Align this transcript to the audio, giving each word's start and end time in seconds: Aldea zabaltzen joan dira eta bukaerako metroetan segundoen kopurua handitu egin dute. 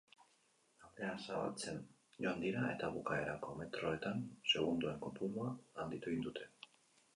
Aldea 0.85 1.09
zabaltzen 1.25 1.77
joan 2.25 2.41
dira 2.45 2.63
eta 2.77 2.89
bukaerako 2.97 3.55
metroetan 3.61 4.25
segundoen 4.55 4.99
kopurua 5.07 5.55
handitu 5.85 6.15
egin 6.15 6.29
dute. 6.31 6.53